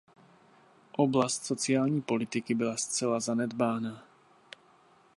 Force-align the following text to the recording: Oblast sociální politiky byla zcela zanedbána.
Oblast 0.97 1.45
sociální 1.45 2.01
politiky 2.01 2.55
byla 2.55 2.77
zcela 2.77 3.19
zanedbána. 3.19 4.03